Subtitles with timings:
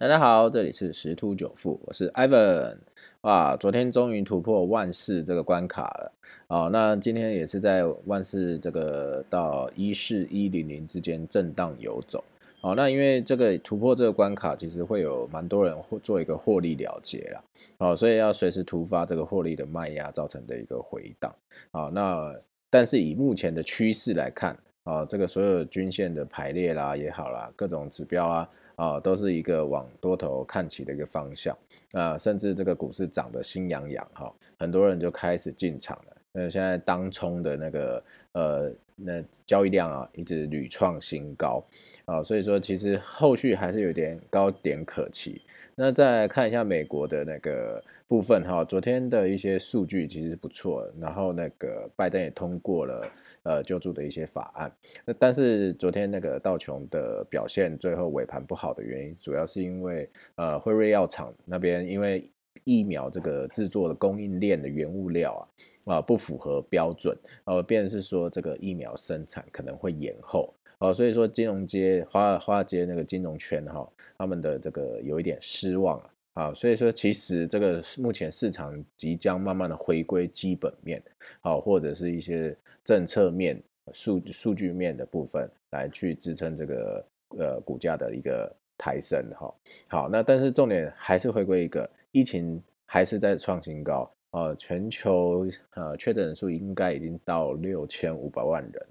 [0.00, 2.76] 大家好，这里是十突九富，我是 Ivan。
[3.22, 6.12] 哇，昨天终于突破万四这个关卡了
[6.46, 6.70] 哦。
[6.72, 12.22] 那今天也是在万四这个到一四一零零之间震荡游走。
[12.60, 17.42] 哦，那因为这个突破这个关卡，其实会有蛮多人会做一个获利了结啦。
[17.78, 21.34] 哦，所以要随时突发这个获利的卖压造成的一个回档。
[21.72, 22.32] 哦，那
[22.70, 24.56] 但是以目前的趋势来看，
[24.90, 28.48] 啊，这个所有均线的排列啦也好啦，各种指标啊。
[28.78, 31.58] 啊，都是一个往多头看齐的一个方向
[31.90, 36.16] 啊，甚至这个股市涨得心痒痒哈，很多人就开始进场了。
[36.30, 41.60] 那现在当冲的那个呃，那交易量啊，一直屡创新高
[42.08, 45.42] 啊，所以说其实后续还是有点高点可期。
[45.74, 53.12] 那再看一下美国的那个部分哈，昨天的一些数据其实不错，然后那个拜登也通过了
[53.42, 54.72] 呃救助的一些法案。
[55.04, 62.28] 那但是昨天那个道琼的表现最后尾盘不好的原因，主要是因为呃辉瑞药厂那边因为
[62.64, 65.46] 疫苗这个制作的供应链的原物料
[65.84, 70.52] 啊啊不符合标准，呃，变是说这个疫苗生产可能会延后。
[70.78, 75.98] 哦，所以说金融街、华华尔街那个金融圈哈，他们的这个有一点失望
[76.34, 81.02] 啊，啊，所以说其实这个目前市场即将慢慢的回归基本面，
[81.40, 83.60] 好，或者是一些政策面、
[83.92, 87.06] 数数据面的部分来去支撑这个
[87.36, 89.52] 呃股价的一个抬升哈。
[89.88, 98.86] 好，那但是重点还是回归一个疫情还是在创新高啊，全球呃确诊人数应该已经到六千五百万人。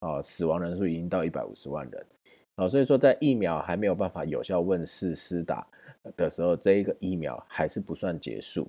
[0.00, 2.06] 啊，死亡人数已经到一百五十万人，
[2.54, 5.66] 啊，所以说在疫苗还没有办法有效问世施打
[6.16, 8.68] 的时候，这一个疫苗还是不算结束。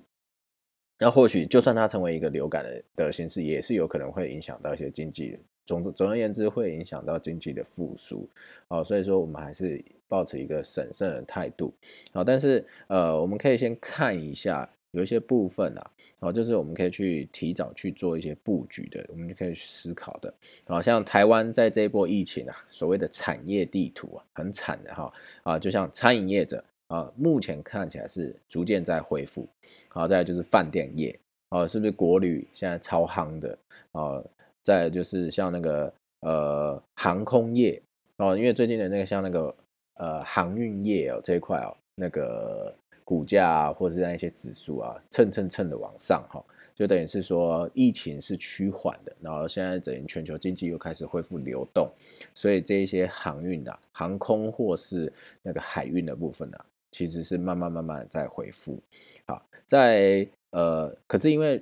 [0.98, 8.28] 那或许就算它成为一个流感的的形式，也是有可能会影响到一些经济，总总而言之会影响到经济的复苏。
[8.68, 11.72] 啊，所以说我们还是保持一个审慎的态度。
[12.12, 15.90] 好，但是呃，我们可以先看一下有一些部分啊。
[16.22, 20.30] 好，就是我们可以去提早去做一些布局的，我们就可以思考的。
[20.66, 25.10] 好像台湾在这一波疫情啊，所谓的产业地图啊，很惨的哈
[25.44, 29.48] 啊，就像餐饮业者啊，目前看起来是逐渐在恢复。
[29.88, 31.18] 好，再来就是饭店业
[31.48, 33.58] 啊，是不是国旅现在超夯的
[33.92, 34.22] 啊？
[34.62, 35.90] 再就是像那个
[36.20, 37.80] 呃航空业
[38.18, 39.56] 哦，因为最近的那个像那个
[39.94, 42.76] 呃航运业哦这一块哦，那个。
[43.10, 46.40] 股价啊，或者是那一些指数啊，蹭蹭蹭的往上哈，
[46.76, 51.90] 就等于是说疫情是趋缓的，然后现在整全球经济又开始恢复流动，
[52.36, 55.12] 所以这一些航运的、航空或是
[55.42, 56.58] 那个海运的部分呢，
[56.92, 58.80] 其实是慢慢慢慢在恢复。
[59.26, 61.60] 好，在呃，可是因为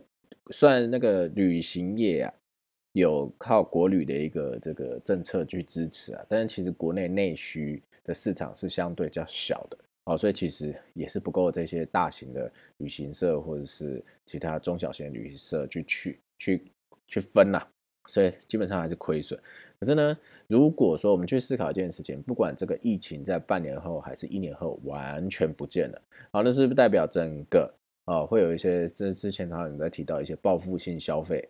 [0.51, 2.35] 算那个旅行业啊，
[2.93, 9.79] 有靠国旅的一个这个政策去支持啊，但是其实国内内需的市场是相对较小的。
[10.09, 16.73] 哦，所以其实也是不够这些大型的旅行社或者是其他中小型旅行社去去去
[17.07, 17.69] 去分啦，
[18.09, 19.39] 所以基本上还是亏损。
[19.79, 26.03] 可是呢，如果说我们去思考一件事情，不管这个疫情在半年后还是一年后完全不见了，
[26.33, 27.71] 好，那是不是代表整个
[28.07, 31.47] 哦会有一些这之前他有在提到一些报复性消费？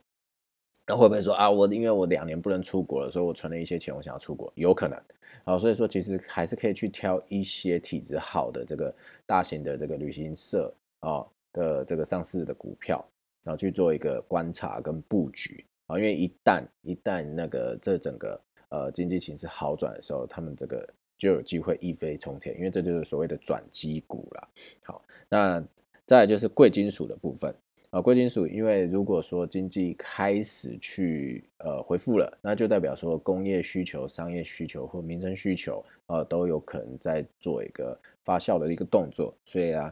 [0.88, 4.98] 那会不会说啊，我因为我两年不能出国了，所以我存了一些钱，我想要出国，有可能。
[5.44, 8.94] 好，所以说其实还是可以去挑一些体质好的这个
[9.26, 13.06] 大型的这个旅行社啊的这个上市的股票，
[13.44, 20.88] 然后去做一个观察跟布局啊，因为一旦一旦那个这整个呃经济形势好转的时候，他们这个
[21.18, 24.48] 就有机会一飞冲天，因为这就是所谓的转机股了。
[24.82, 25.62] 好，那
[26.06, 27.54] 再就是贵金属的部分。
[27.90, 39.90] 啊，贵金属，因为如果说经济开始去呃恢复了，那就代表说工业需求、商业需求或民生需求，呃，都有可能在做一个发酵的一个动作，所以啊，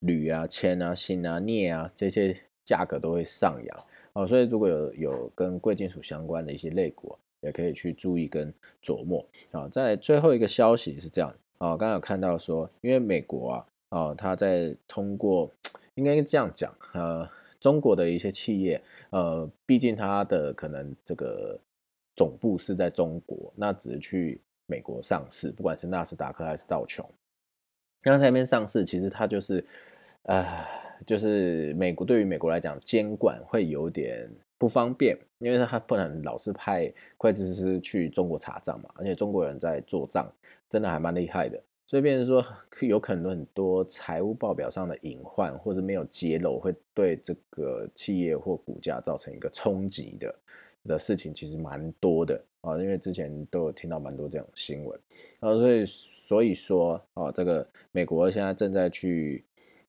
[0.00, 2.36] 铝啊、铅啊、锌啊、镍啊这些
[2.66, 3.86] 价格都会上扬。
[4.12, 9.24] 哦，所以如果有有跟贵金属相关的一些类股，也可以去注意跟琢磨。
[9.52, 15.50] 啊，在最后一个消息是这样，啊，刚刚有看到说，因为美国啊，啊，它在通过，
[15.94, 17.26] 应该这样讲，呃。
[17.60, 21.58] 中国的一些企业，呃，毕竟它的可能这个
[22.14, 27.04] 总部是在中国，那只是去美国上市，不管是纳斯达克还是道琼，
[28.04, 29.64] 那在那边上市，其实它就是，
[30.22, 30.64] 呃，
[31.06, 40.30] 就是美国对于美国来讲，监管会有点不方便，因为它不能老是派会计师去中国查账嘛，而且中国人在做账，
[40.68, 41.60] 真的还蛮厉害的。
[41.88, 42.44] 所以，变成说
[42.82, 50.32] 有可能很多财务报表上的隐患或者没有揭露，会对这个企业或股价造成一个冲击的。
[50.84, 54.98] 的事情其实蛮多的啊，因为之前都有听到蛮多这种新闻
[55.40, 59.44] 啊，所以所以说啊，这个美国现在正在去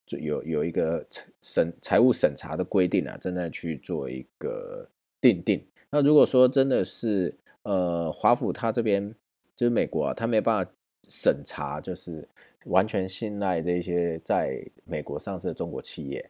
[0.07, 1.06] 有有一个
[1.42, 4.86] 审财务审查的规定啊，正在去做一个
[5.22, 5.63] 定定。
[5.90, 9.16] 那如果说真的是呃华府他这边
[9.56, 10.72] 就是美国啊，他没办法
[11.09, 12.25] 审查，就是
[12.65, 16.23] 完全信赖这些在美国上市的中国企业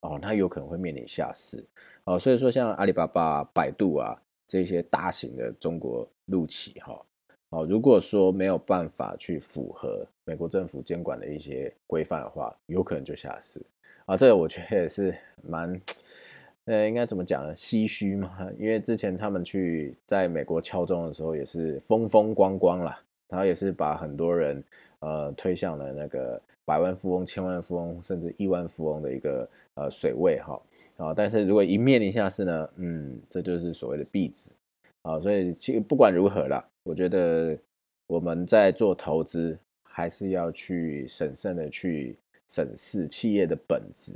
[0.00, 1.62] 哦，那有可能会面临下市
[2.04, 2.18] 哦。
[2.18, 4.16] 所以说像阿里巴巴、百度啊
[4.46, 7.04] 这些大型的中国陆企哈
[7.50, 13.60] 哦，如果说没有办法去符合美国政府监管的一些规范的话，有可能就下市
[14.06, 14.16] 啊。
[14.16, 15.80] 这个我觉得也是蛮。
[16.66, 17.52] 呃，应该怎么讲呢？
[17.56, 24.62] 唏嘘嘛，因为之前他们去在美国敲钟的时候，也是风风光光啦，然后也是把很多人
[24.98, 30.60] 呃推向了那个百万富翁、千万富翁，甚至亿万富翁的一个呃水位哈
[30.96, 31.14] 啊。
[31.14, 34.50] 但是如果一面临下市呢，嗯，这就是所谓的壁纸
[35.02, 35.18] 啊。
[35.18, 37.56] 所以其实不管如何啦，我觉得
[38.06, 42.18] 我们在做投资，还是要去审慎的去
[42.48, 44.12] 审视企业的本质。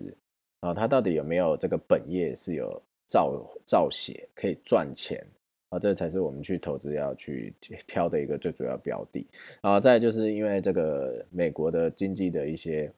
[0.61, 5.23] 啊，它到底有没有这个本业是有造造血可以赚钱
[5.75, 5.79] 啊？
[5.79, 7.53] 这才是我们去投资要去
[7.87, 9.27] 挑的一个最主要标的。
[9.61, 12.91] 然后再就是因为这个美国的经济的一些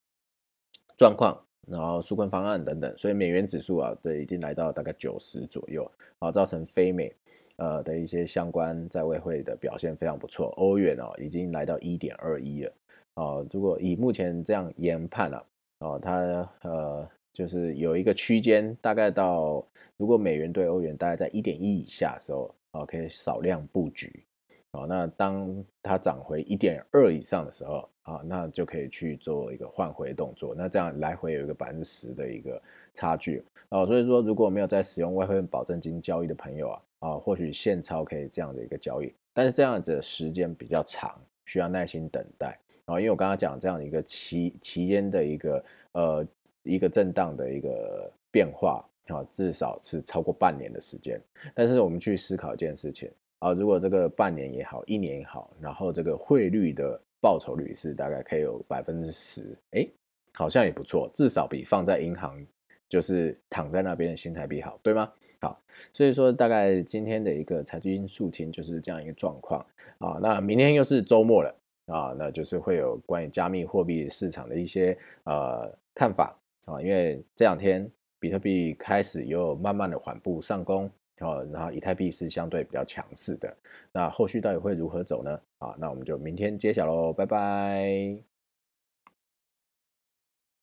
[0.97, 1.37] 状况，
[1.67, 7.13] 然后纾困方案等等，所以美元指数啊，对，已经来到大概九十左右啊，造成非美
[7.57, 10.49] 呃的一些相关在外汇的表现非常不错。
[10.57, 12.73] 欧元哦，已经来到一点二一了
[13.15, 13.47] 啊。
[13.53, 15.47] 如果以目前这样研判了
[15.81, 17.09] 哦，它呃。
[17.37, 19.63] 就是有一个区间，大概到
[19.99, 24.25] 如果美元对欧元大概在一点一以下的时候，啊，可以少量布局，
[24.73, 32.61] 啊，那当它涨回一点二以上的时候，啊，那就可以去做一个换回动作，那这样来回有一个百分之十的一个
[32.95, 46.27] 差距，啊，所以说如果没有在使用外汇保证金交易的朋友啊，啊，或许现钞可以这样的一个交易，但是这样子的时间比较长，需要耐心等待，啊，因为我刚刚讲这样的一个期期间的一个呃。
[46.69, 51.21] 一个震荡的一个变化啊，至少是超过半年的时间。
[51.55, 59.87] 但是我们去思考一件事情啊，如果这个半年也好，一年也好，然后这个汇率的报酬率是大概可以有百分之十，哎，
[60.33, 62.45] 好像也不错，至少比放在银行
[62.89, 65.13] 就是躺在那边的新台币好，对吗？
[65.41, 65.61] 好，
[65.93, 69.65] 所以说大概今天的一个财经速听就是这样一个状况
[69.99, 70.19] 啊。
[70.21, 71.55] 那明天又是周末了
[71.87, 76.37] 啊，那就是会有关于加密货币市场的一些呃看法。
[76.67, 80.91] 啊，因为这两天比特币开始又慢慢的缓步上攻，
[81.21, 83.57] 哦，然后以太币是相对比较强势的，
[83.93, 85.41] 那后续到底会如何走呢？
[85.59, 88.36] 啊，那我们就明天揭晓喽，拜拜。